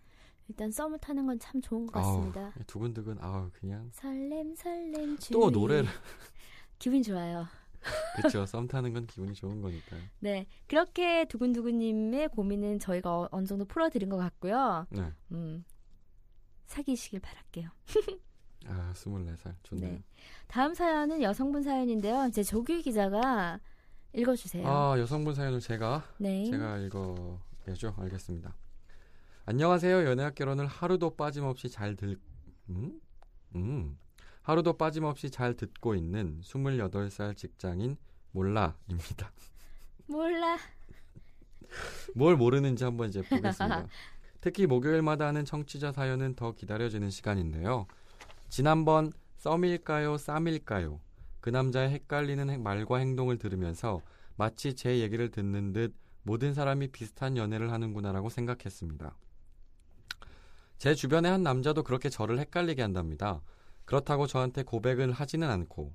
[0.48, 2.52] 일단 썸을 타는 건 참 좋은 것 아우, 같습니다.
[2.66, 5.88] 두근두근 아우 그냥 설렘 설렘 주또 노래를
[6.78, 7.46] 기분 좋아요.
[8.16, 8.46] 그렇죠.
[8.46, 9.96] 썸 타는 건 기분이 좋은 거니까.
[10.20, 14.86] 네 그렇게 두근두근님의 고민은 저희가 어- 어느 정도 풀어드린 것 같고요.
[14.90, 15.12] 네.
[15.32, 15.64] 음
[16.66, 17.68] 사귀시길 바랄게요.
[18.66, 19.54] 아, 24살.
[19.64, 19.90] 좋네요.
[19.90, 20.02] 네.
[20.46, 22.26] 다음 사연은 여성분 사연인데요.
[22.28, 23.58] 이제 조규 기자가
[24.14, 24.66] 읽어주세요.
[24.66, 26.44] 아, 여성분 사연을 제가 네.
[26.50, 27.94] 제가 읽어야죠.
[27.98, 28.54] 알겠습니다.
[29.46, 30.04] 안녕하세요.
[30.04, 32.18] 연애학 결혼을 하루도 빠짐없이 잘 들,
[32.68, 33.00] 음?
[33.54, 33.98] 음.
[34.42, 37.96] 하루도 빠짐없이 잘 듣고 있는 28살 직장인
[38.32, 39.32] 몰라입니다.
[40.06, 40.58] 몰라.
[42.14, 43.86] 뭘 모르는지 한번 이제 보겠습니다.
[44.40, 47.86] 특히 목요일마다 하는 청취자 사연은 더 기다려지는 시간인데요.
[48.48, 51.00] 지난번 썸일까요, 쌈일까요?
[51.42, 54.00] 그 남자의 헷갈리는 행- 말과 행동을 들으면서
[54.36, 59.16] 마치 제 얘기를 듣는 듯 모든 사람이 비슷한 연애를 하는구나라고 생각했습니다.
[60.78, 63.42] 제 주변의 한 남자도 그렇게 저를 헷갈리게 한답니다.
[63.84, 65.92] 그렇다고 저한테 고백을 하지는 않고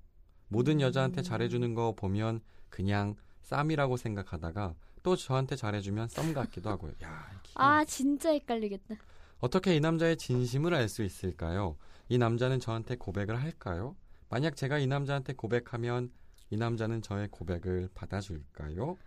[0.49, 1.23] 모든 여자한테 음.
[1.23, 6.91] 잘해주는 거 보면 그냥 쌈이라고 생각하다가 또 저한테 잘해주면 썸 같기도 하고요.
[7.03, 8.95] 야, 아 진짜 헷갈리겠다.
[9.39, 11.77] 어떻게 이 남자의 진심을 알 수 있을까요?
[12.09, 13.95] 이 남자는 저한테 고백을 할까요?
[14.29, 16.11] 만약 제가 이 남자한테 고백하면
[16.49, 18.97] 이 남자는 저의 고백을 받아줄까요?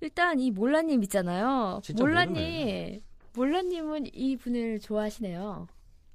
[0.00, 1.80] 일단 이 몰라님 있잖아요.
[1.96, 3.00] 몰라님, 모르네.
[3.34, 5.68] 몰라님은 이 분을 좋아하시네요.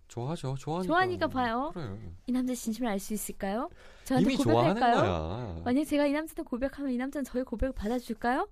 [0.07, 0.55] 좋아하죠.
[0.57, 0.87] 좋아하니까.
[0.87, 1.71] 좋아하니까 봐요.
[1.73, 1.97] 그래.
[2.27, 3.69] 이 남자 진심을 알 수 있을까요?
[4.05, 5.61] 저한테 고백할까요?
[5.65, 8.47] 만약 제가 이 남자한테 고백하면 이 남자는 저의 고백을 받아줄까요?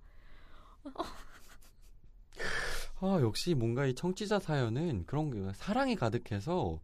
[2.99, 6.79] 아, 역시 뭔가 이 청취자 사연은 그런 게 사랑이 가득해서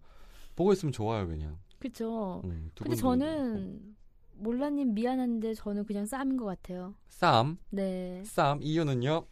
[0.55, 1.57] 보고 있으면 좋아요, 그냥.
[1.81, 2.41] 그쵸.
[2.45, 2.95] 음, 근데.
[2.95, 3.95] 저는
[4.35, 6.95] 몰라님 미안한데 저는 그냥 쌈인 것 같아요.
[7.09, 8.23] 쌈, 네.
[8.25, 9.25] 쌈 이유는요?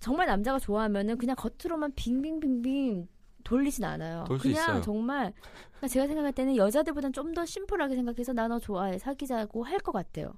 [0.00, 3.08] 정말 남자가 좋아하면은 그냥 겉으로만 빙빙빙빙
[3.44, 4.24] 돌리진 않아요.
[4.26, 4.80] 돌수 그냥 있어요.
[4.82, 5.32] 정말
[5.72, 10.32] 그러니까 제가 생각할 때는 여자들보단 좀더 심플하게 생각해서 나 너 좋아해 사귀자고 할 것 같아요.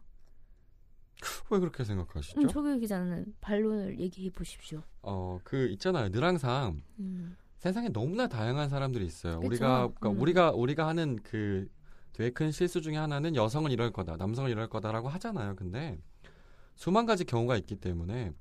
[1.51, 2.41] 왜 그렇게 생각하시죠?
[2.41, 4.83] 음, 조규 기자는 반론을 얘기해 보십시오.
[5.03, 6.11] 어, 그 있잖아요.
[6.11, 9.41] 늘 항상 음, 세상에 너무나 다양한 사람들이 있어요.
[9.41, 9.47] 그쵸.
[9.49, 10.21] 우리가 그러니까 음.
[10.21, 11.69] 우리가 우리가 하는 그
[12.13, 15.57] 되게 큰 실수 중에 하나는 여성은 이럴 거다, 남성은 이럴 거다라고 하잖아요.
[15.57, 15.99] 근데
[16.77, 18.33] 수만 가지 경우가 있기 때문에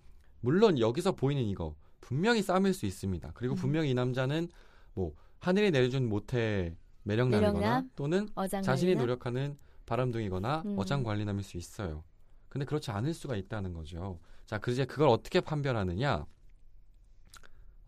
[0.41, 3.31] 물론 여기서 보이는 이거 분명히 쌈일 수 있습니다.
[3.33, 3.57] 그리고 음.
[3.57, 4.47] 분명히 이 남자는
[4.93, 7.89] 뭐 하늘이 내려준 모태 매력남이거나 매력남?
[7.95, 8.93] 또는 어장 자신이?
[8.93, 9.57] 노력하는
[9.87, 10.75] 바람둥이거나 음.
[10.77, 12.03] 어장 관리남일 수 있어요.
[12.47, 14.19] 근데 그렇지 않을 수가 있다는 거죠.
[14.45, 16.27] 자, 그 이제 그걸 어떻게 판별하느냐?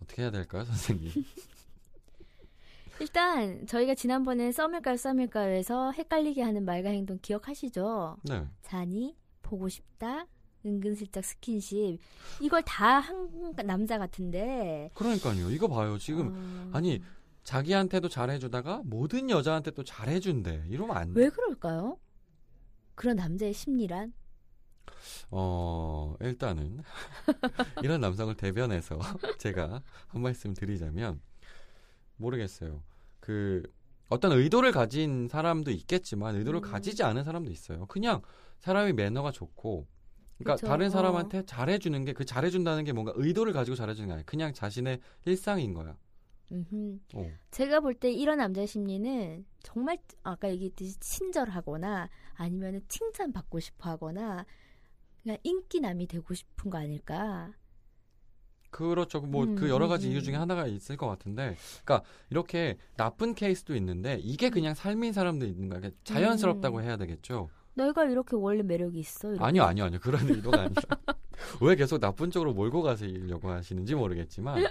[0.01, 1.11] 어떻게 해야 될까요, 선생님?
[2.99, 8.17] 일단 저희가 지난번에 썸일까요 썸일까요에서 헷갈리게 하는 말과 행동 기억하시죠?
[8.23, 8.47] 네.
[8.63, 10.25] 자니 보고 싶다
[10.65, 11.99] 은근슬쩍 스킨십
[12.41, 15.51] 이걸 다 한 남자 같은데 그러니까요.
[15.51, 15.97] 이거 봐요.
[15.99, 17.01] 지금 어, 아니
[17.43, 20.65] 자기한테도 잘해주다가 모든 여자한테 또 잘해준대.
[20.69, 21.21] 이러면 안 돼.
[21.21, 21.97] 왜 그럴까요?
[22.95, 24.11] 그런 남자의 심리란
[25.31, 26.79] 어, 일단은
[27.83, 28.99] 이런 남성을 대변해서
[29.39, 31.21] 제가 한 말씀 드리자면
[32.17, 32.83] 모르겠어요.
[33.19, 33.63] 그
[34.09, 36.71] 어떤 의도를 가진 사람도 있겠지만 의도를 음.
[36.71, 37.85] 가지지 않은 사람도 있어요.
[37.87, 38.21] 그냥
[38.59, 39.87] 사람이 매너가 좋고
[40.37, 40.67] 그러니까 그쵸.
[40.67, 44.13] 다른 사람한테 잘해 주는 게 그 잘해 준다는 게 뭔가 의도를 가지고 잘해 주는 게
[44.13, 45.97] 아니라 그냥 자신의 일상인 거야.
[47.13, 47.37] 어.
[47.51, 54.45] 제가 볼 때 이런 남자의 심리는 정말 아까 얘기했듯이 친절하거나 아니면 칭찬받고 싶어 하거나
[55.27, 57.51] 그냥 인기남이 되고 싶은 거 아닐까
[58.69, 59.19] 그렇죠.
[59.19, 60.23] 뭐 음, 그 여러 가지 음, 이유 음.
[60.23, 65.67] 중에 하나가 있을 것 같은데, 그러니까 이렇게 나쁜 케이스도 있는데 이게 그냥 삶인 사람도 있는
[65.67, 65.79] 거야.
[65.79, 66.83] 그러니까 자연스럽다고 음.
[66.83, 67.49] 해야 되겠죠.
[67.73, 69.43] 너희가 이렇게 원래 매력이 있어 이렇게.
[69.43, 69.99] 아니요, 아니요, 아니요.
[70.01, 70.81] 그런 의도가 아니라
[71.61, 74.63] 왜 계속 나쁜 쪽으로 몰고 가시려고 하시는지 모르겠지만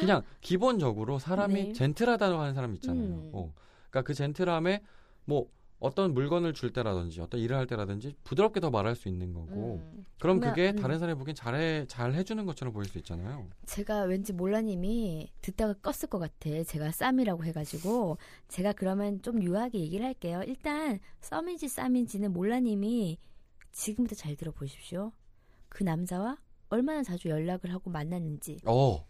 [0.00, 1.72] 그냥 기본적으로 사람이 네.
[1.72, 3.04] 젠틀하다고 하는 사람 있잖아요.
[3.04, 3.30] 음.
[3.32, 3.54] 어.
[3.90, 4.82] 그러니까 그 젠틀함에
[5.26, 5.48] 뭐
[5.84, 10.06] 어떤 물건을 줄 때라든지 어떤 일을 할 때라든지 부드럽게 더 말할 수 있는 거고 음.
[10.18, 10.76] 그럼 그러면, 그게 음.
[10.76, 13.46] 다른 사람이 보기엔 잘해 잘 해주는 것처럼 보일 수 있잖아요.
[13.66, 16.62] 제가 왠지 몰라님이 듣다가 껐을 것 같아.
[16.64, 18.16] 제가 쌈이라고 해가지고
[18.48, 20.42] 제가 그러면 좀 유하게 얘기를 할게요.
[20.46, 23.18] 일단 썸인지 쌈인지는 몰라님이
[23.72, 25.12] 지금부터 잘 들어보십시오.
[25.68, 26.38] 그 남자와
[26.70, 29.06] 얼마나 자주 연락을 하고 만났는지, 어,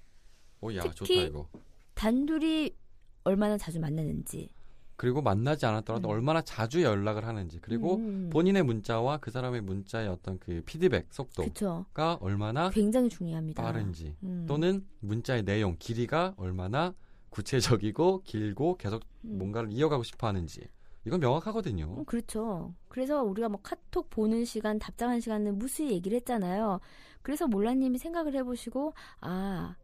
[0.61, 1.49] 오야 좋다 특히 이거.
[1.95, 2.75] 단둘이
[3.23, 4.51] 얼마나 자주 만났는지.
[4.97, 6.11] 그리고 만나지 않았더라도 음.
[6.11, 11.49] 얼마나 자주 연락을 하는지 그리고 음, 본인의 문자와 그 사람의 문자의 어떤 그 피드백 속도가
[11.49, 11.87] 그쵸.
[12.21, 13.63] 얼마나 굉장히 중요합니다.
[13.63, 16.95] 빠른지 음, 또는 문자의 내용 길이가 얼마나
[17.31, 19.39] 구체적이고 길고 계속 음.
[19.39, 20.69] 뭔가를 이어가고 싶어 하는지
[21.07, 21.97] 이건 명확하거든요.
[21.99, 22.75] 어, 그렇죠.
[22.89, 26.81] 그래서 우리가 뭐 카톡 보는 시간, 답장하는 시간은 무수히 얘기를 했잖아요.
[27.23, 29.77] 그래서 몰라님이 생각을 해보시고, 아,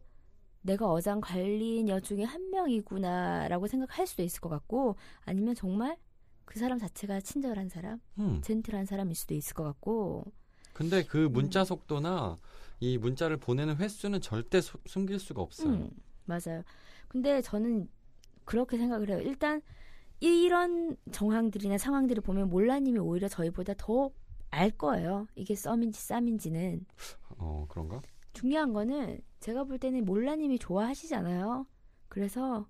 [0.61, 4.95] 내가 어장 관리녀 중에 한 명이구나라고 생각할 수도 있을 것 같고,
[5.25, 5.97] 아니면 정말
[6.45, 8.41] 그 사람 자체가 친절한 사람, 음.
[8.41, 10.25] 젠틀한 사람일 수도 있을 것 같고,
[10.73, 11.33] 근데 그 음.
[11.33, 12.37] 문자 속도나
[12.79, 15.69] 이 문자를 보내는 횟수는 절대 수- 숨길 수가 없어요.
[15.73, 15.89] 음,
[16.25, 16.63] 맞아요.
[17.07, 17.89] 근데 저는
[18.45, 19.19] 그렇게 생각을 해요.
[19.21, 19.61] 일단
[20.19, 24.11] 이런 정황들이나 상황들을 보면 몰라님이 오히려 저희보다 더
[24.53, 25.27] 알 거예요.
[25.35, 26.85] 이게 썸인지 쌈인지는.
[27.37, 28.01] 어 그런가?
[28.33, 31.65] 중요한 거는 제가 볼 때는 몰라님이 좋아하시잖아요.
[32.07, 32.67] 그래서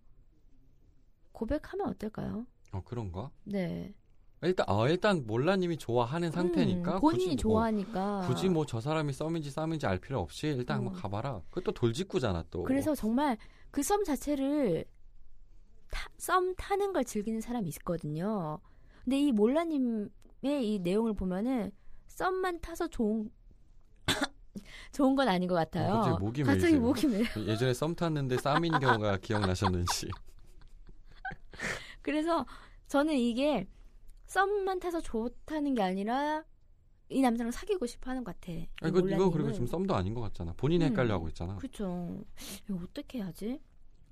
[1.31, 2.45] 고백하면 어떨까요?
[2.71, 3.31] 어 그런가?
[3.43, 3.93] 네.
[4.43, 8.21] 일단 어 일단 몰라님이 좋아하는 상태니까 음, 본인이 굳이 뭐- 좋아하니까.
[8.27, 10.97] 굳이 뭐 저 사람이 썸인지 쌈인지 알 필요 없이 일단 한번 어.
[10.97, 11.41] 가봐라.
[11.49, 12.63] 그것도 돌직구잖아 또.
[12.63, 13.37] 그래서 정말
[13.69, 14.85] 그 썸 자체를
[15.91, 18.59] 타- 썸 타는 걸 즐기는 사람이 있거든요.
[19.03, 20.09] 근데 이 몰라님의
[20.61, 21.71] 이 내용을 보면은
[22.07, 23.29] 썸만 타서 좋은
[24.91, 25.93] 좋은 건 아닌 것 같아요.
[25.93, 26.81] 어, 목이 갑자기 메이세요.
[26.81, 27.23] 목이 메.
[27.51, 30.09] 예전에 썸 탔는데 쌈인 경우가 기억나셨는지.
[32.01, 32.45] 그래서
[32.87, 33.67] 저는 이게
[34.25, 36.43] 썸만 타서 좋다는 게 아니라
[37.09, 38.51] 이 남자랑 사귀고 싶어 하는 것 같아.
[38.53, 39.51] 이 아, 이거, 이거 그리고.
[39.51, 40.53] 지금 썸도 아닌 것 같잖아.
[40.55, 40.91] 본인이 음.
[40.91, 41.55] 헷갈려 하고 있잖아.
[41.57, 42.23] 그렇죠.
[42.69, 43.59] 이거 어떻게 해야지?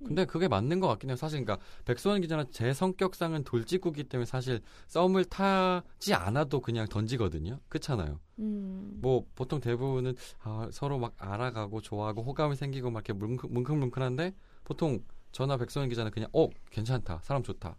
[0.04, 1.16] 근데 그게 맞는 것 같긴 해요.
[1.16, 7.60] 사실 그러니까 백소원 기자는 제 성격상은 돌직구기 때문에 사실 썸을 타지 않아도 그냥 던지거든요.
[7.68, 8.18] 그렇잖아요.
[8.38, 8.98] 음.
[9.00, 14.34] 뭐 보통 대부분은 아, 서로 막 알아가고 좋아하고 호감이 생기고 막 이렇게 뭉클, 뭉클뭉클한데
[14.64, 17.76] 보통 저나 백소원 기자는 그냥 어 괜찮다 사람 좋다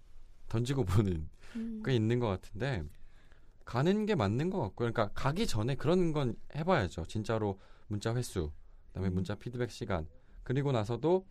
[0.47, 1.83] 던지고 보는 음.
[1.83, 2.83] 꽤 있는 것 같은데
[3.65, 7.05] 가는 게 맞는 것 같고 그러니까 가기 전에 그런 건 해봐야죠.
[7.05, 8.51] 진짜로 문자 횟수,
[8.87, 9.15] 그다음에 음.
[9.15, 10.07] 문자 피드백 시간
[10.43, 11.25] 그리고 나서도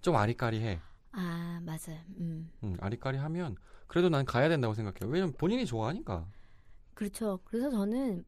[0.00, 0.80] 좀 아리까리해.
[1.12, 2.00] 아 맞아요.
[2.20, 2.50] 음.
[2.62, 3.56] 음, 아리까리하면
[3.86, 5.10] 그래도 난 가야 된다고 생각해요.
[5.12, 6.28] 왜냐면 본인이 좋아하니까.
[6.94, 7.40] 그렇죠.
[7.44, 8.24] 그래서 저는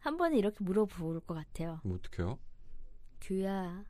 [0.00, 1.80] 한 번에 이렇게 물어볼 것 같아요.
[1.84, 2.38] 뭐 어떡해요?
[3.20, 3.84] 규야,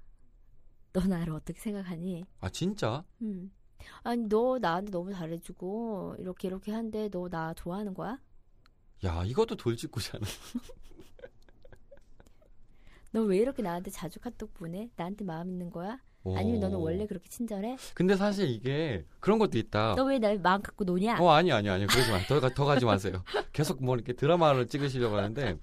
[0.92, 2.24] 너 나를 어떻게 생각하니?
[2.40, 3.04] 아 진짜?
[3.22, 3.52] 음.
[4.02, 8.20] 아니 너 나한테 너무 잘해주고 이렇게 이렇게 한데 너 나 좋아하는 거야?
[9.04, 10.24] 야 이것도 돌직구잖아.
[13.12, 14.90] 너 왜 이렇게 나한테 자주 카톡 보내?
[14.96, 16.00] 나한테 마음 있는 거야?
[16.36, 16.82] 아니면 너는 오.
[16.82, 17.76] 원래 그렇게 친절해?
[17.94, 19.94] 근데 사실 이게 그런 것도 있다.
[19.96, 21.18] 너 왜 날 마음 갖고 노냐?
[21.20, 22.18] 어 아니 아니 아니 그러지 마.
[22.26, 23.22] 더, 가- 더 가지 마세요.
[23.52, 25.58] 계속 뭐 이렇게 드라마를 찍으시려고 하는데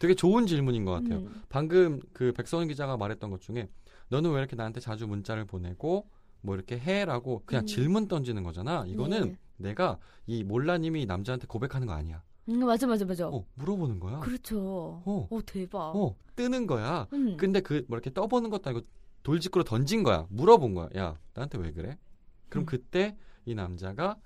[0.00, 1.18] 되게 좋은 질문인 것 같아요.
[1.20, 1.42] 음.
[1.48, 3.68] 방금 그 백서원 기자가 말했던 것 중에
[4.08, 6.08] 너는 왜 이렇게 나한테 자주 문자를 보내고
[6.40, 7.66] 뭐 이렇게 해라고 그냥 음.
[7.66, 8.84] 질문 던지는 거잖아.
[8.88, 9.38] 이거는 네.
[9.58, 12.22] 내가 이 몰라님이 남자한테 고백하는 거 아니야.
[12.48, 13.28] 음, 맞아, 맞아, 맞아.
[13.28, 14.18] 어 물어보는 거야.
[14.18, 15.00] 그렇죠.
[15.04, 15.28] 어.
[15.30, 15.92] 오, 대박.
[15.94, 17.06] 어 뜨는 거야.
[17.12, 17.36] 음.
[17.36, 18.84] 근데 그 뭐 이렇게 떠보는 것도 아니고
[19.22, 20.26] 돌직구로 던진 거야.
[20.30, 20.88] 물어본 거야.
[20.96, 21.98] 야 나한테 왜 그래?
[22.48, 22.66] 그럼 음.
[22.66, 24.16] 그때 이 남자가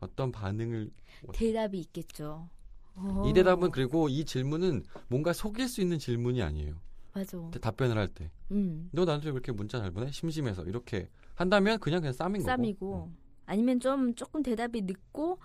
[0.00, 0.90] 어떤 반응을
[1.32, 2.48] 대답이 있겠죠.
[2.94, 3.24] 어.
[3.26, 6.80] 이 대답은 그리고 이 질문은 뭔가 속일 수 있는 질문이 아니에요.
[7.12, 7.38] 맞아.
[7.60, 8.30] 답변을 할 때.
[8.50, 8.88] 음.
[8.92, 10.10] 너 나한테 왜 이렇게 문자 잘 보내?
[10.10, 12.46] 심심해서 이렇게 한다면 그냥 그냥 쌈인 거고.
[12.46, 13.12] 쌈이고
[13.46, 15.38] 아니면 좀 조금 대답이 늦고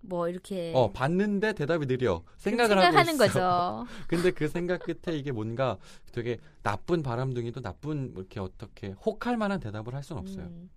[0.00, 3.24] 뭐 이렇게 어 봤는데 대답이 느려 생각을 하고 생각하는 있어.
[3.26, 3.86] 거죠.
[4.08, 5.76] 근데 그 생각 끝에 이게 뭔가
[6.12, 10.46] 되게 나쁜 바람둥이도 나쁜 뭐 이렇게 어떻게 혹할 만한 대답을 할 수는 없어요.
[10.46, 10.70] 음,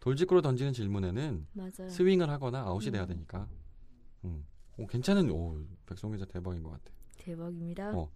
[0.00, 1.88] 돌직구로 던지는 질문에는 맞아요.
[1.88, 2.92] 스윙을 하거나 아웃이 음.
[2.92, 3.48] 돼야 되니까.
[4.24, 4.44] 음.
[4.76, 6.92] 오, 괜찮은 오 백송 기자 대박인 것 같아.
[7.16, 7.90] 대박입니다.
[7.96, 8.10] 어.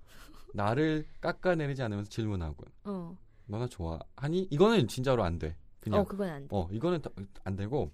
[0.54, 4.48] 나를 깎아내리지 않으면서 질문하고 어, 너나 좋아하니?
[4.50, 5.56] 이거는 진짜로 안 돼.
[5.80, 6.48] 그냥 어 그건 안 돼.
[6.54, 7.10] 어 이거는 더-
[7.42, 7.90] 안 되고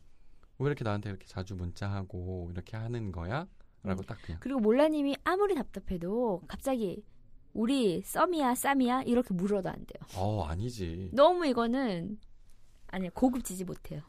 [0.58, 3.46] 왜 이렇게 나한테 이렇게 자주 문자하고 이렇게 하는 거야?
[3.82, 4.06] 라고 음.
[4.06, 7.04] 딱 그냥 그리고 몰라님이 아무리 답답해도 갑자기
[7.54, 10.00] 우리 썸이야 쌈이야 이렇게 물어도 안 돼요.
[10.16, 12.18] 어 아니지 너무 이거는
[12.88, 14.02] 아니 고급지지 못해요.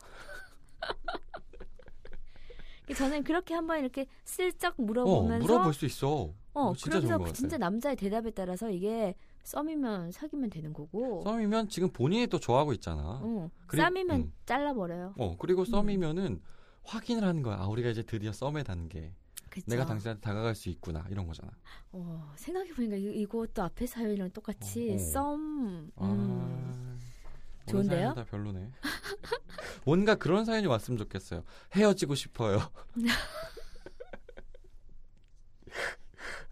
[2.96, 7.32] 저는 그렇게 한번 이렇게 슬쩍 어 물어보면서 물어볼 수 있어 어, 어, 진짜 같아.
[7.32, 9.14] 진짜 남자의 대답에 따라서 이게
[9.50, 14.34] 썸이면 사귀면 되는 거고, 썸이면 지금 본인이 또 좋아하고 있잖아 어, 그리- 쌈이면 음.
[14.46, 15.16] 잘라버려요.
[15.18, 16.40] 어 그리고 썸이면은
[16.84, 19.14] 확인을 하는 거야 아 우리가 이제 드디어 썸의 단계
[19.50, 19.66] 그쵸?
[19.68, 21.52] 내가 당신한테 다가갈 수 있구나 이런 거잖아
[21.92, 24.98] 어, 생각해 보니까 이- 이것도 앞에 사연이랑 똑같이 어, 어.
[25.00, 28.14] 썸, 음, 아 오늘 좋은데요?
[28.14, 28.72] 다 별로네
[29.86, 32.70] 뭔가 그런 사연이 왔으면 좋겠어요 헤어지고 싶어요 아,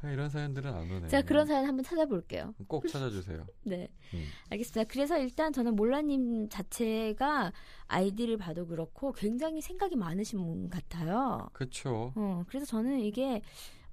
[0.03, 2.53] 이런 사연들은 안 오네 제가 그런 사연 한번 찾아볼게요.
[2.67, 3.89] 꼭 찾아주세요 네.
[4.13, 4.25] 음.
[4.49, 4.91] 알겠습니다.
[4.91, 7.51] 그래서 일단 저는 몰라님 자체가
[7.87, 11.49] 아이디를 봐도 그렇고 굉장히 생각이 많으신 분 같아요.
[11.53, 13.41] 그쵸 어, 그래서 저는 이게,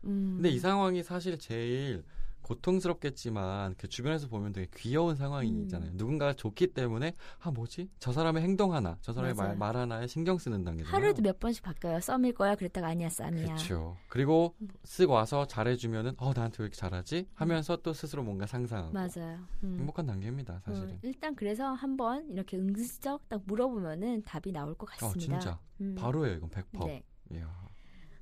[0.05, 0.35] 음.
[0.37, 2.05] 근데 이 상황이 사실 제일
[2.45, 5.91] 고통스럽겠지만 그 주변에서 보면 되게 귀여운 상황이잖아요.
[5.91, 5.97] 음.
[5.97, 9.59] 누군가가 좋기 때문에 아 뭐지 저 사람의 행동 하나, 저 사람의 말, 맞아요.
[9.59, 10.95] 말 하나에 신경 쓰는 단계잖아요.
[10.95, 12.01] 하루에도 몇 번씩 바뀌어요.
[12.01, 12.55] 썸일 거야.
[12.55, 13.47] 그랬다가 아니야, 쌈이야.
[13.47, 13.97] 그렇죠.
[14.09, 14.69] 그리고 음.
[14.85, 17.29] 쓱 와서 잘해주면은 어 나한테 왜 이렇게 잘하지?
[17.35, 19.39] 하면서 또 스스로 뭔가 상상하고 맞아요.
[19.65, 19.77] 음.
[19.79, 20.91] 행복한 단계입니다, 사실은.
[20.91, 25.39] 어, 일단 그래서 한번 이렇게 응시적 딱 물어보면은 답이 나올 것어 같습니다.
[25.41, 25.95] 진짜 음.
[25.97, 26.87] 바로예요, 이건 100%.
[26.87, 27.03] 네,
[27.33, 27.65] 이야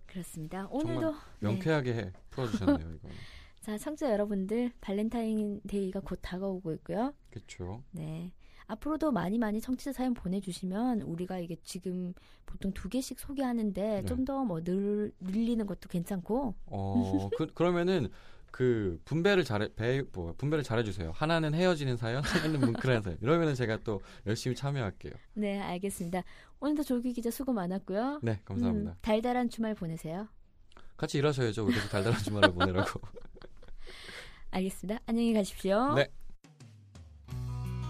[0.06, 0.66] 그렇습니다.
[0.70, 1.16] 오늘도 네.
[1.40, 3.08] 명쾌하게 풀어주셨네요, 이거.
[3.62, 7.14] 자 청취자 여러분들 발렌타인데이가 곧 다가오고 있고요.
[7.30, 7.82] 그렇죠.
[7.92, 8.32] 네.
[8.66, 12.12] 앞으로도 많이 많이 청취자 사연 보내주시면 우리가 이게 지금
[12.44, 14.04] 보통 두 개씩 소개하는데 네.
[14.04, 18.08] 좀더 뭐 늘리는 것도 괜찮고 어, 그, 그러면은
[18.50, 21.12] 그 분배를 잘해 배, 뭐 분배를 잘해주세요.
[21.14, 23.18] 하나는 헤어지는 사연, 하나는 뭉클한 사연.
[23.22, 25.12] 이러면은 제가 또 열심히 참여할게요.
[25.34, 26.24] 네 알겠습니다.
[26.58, 28.20] 오늘도 조기 기자 수고 많았고요.
[28.22, 28.90] 네, 감사합니다.
[28.90, 30.26] 음, 달달한 주말 보내세요.
[30.96, 31.64] 같이 일하셔야죠.
[31.64, 33.00] 왜 계속 달달한 주말을 보내라고.
[34.52, 35.00] 알겠습니다.
[35.06, 35.94] 안녕히 가십시오.
[35.94, 36.08] 네.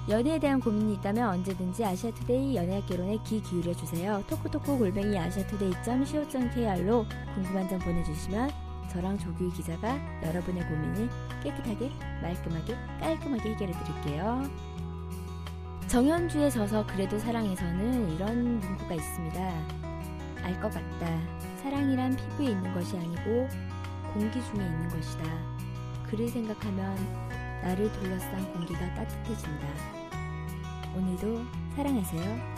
[0.09, 4.23] 연애에 대한 고민이 있다면 언제든지 아시아투데이 연애학 개론에 귀 기울여 주세요.
[4.29, 8.51] 토크토크 골뱅이 아시아투데이.co.kr로 궁금한 점 보내주시면
[8.91, 11.09] 저랑 조규 기자가 여러분의 고민을
[11.43, 14.43] 깨끗하게 말끔하게 깔끔하게 해결해 드릴게요.
[15.89, 19.41] 정현주의 저서 그래도 사랑에서는 이런 문구가 있습니다.
[20.43, 21.07] 알 것 같다.
[21.63, 23.49] 사랑이란 피부에 있는 것이 아니고
[24.13, 25.52] 공기 중에 있는 것이다.
[26.13, 26.95] 그를 생각하면
[27.63, 29.67] 나를 둘러싼 공기가 따뜻해진다.
[30.95, 31.43] 오늘도
[31.75, 32.53] 사랑하세요.